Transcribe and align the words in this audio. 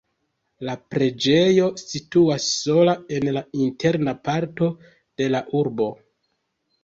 La 0.67 0.73
preĝejo 0.93 1.65
situas 1.81 2.47
sola 2.61 2.95
en 3.17 3.29
la 3.37 3.43
interna 3.65 4.15
parto 4.29 4.71
de 5.21 5.27
la 5.35 5.43
urbo. 5.61 5.91